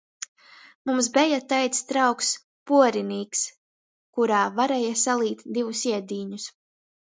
[0.89, 2.31] Mums beja taids trauks–
[2.71, 3.45] puorinīks,
[4.19, 6.53] kurā varēja salīt divus iedīņus.